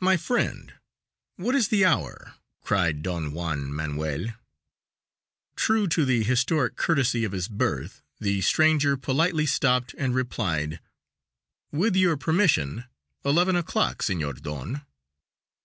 "My 0.00 0.16
friend, 0.16 0.72
what 1.36 1.54
is 1.54 1.68
the 1.68 1.84
hour?" 1.84 2.34
cried 2.62 3.00
Don 3.00 3.32
Juan 3.32 3.72
Manuel. 3.72 4.34
True 5.54 5.86
to 5.86 6.04
the 6.04 6.24
historic 6.24 6.74
courtesy 6.74 7.22
of 7.22 7.30
his 7.30 7.46
birth, 7.46 8.02
the 8.18 8.40
stranger 8.40 8.96
politely 8.96 9.46
stopped 9.46 9.94
and 9.96 10.16
replied: 10.16 10.80
"With 11.70 11.94
your 11.94 12.16
permission, 12.16 12.86
eleven 13.24 13.54
o'clock, 13.54 14.02
Senor 14.02 14.32
Don." 14.32 14.84